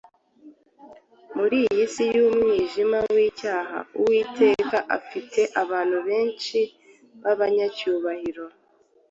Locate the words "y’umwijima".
2.15-2.99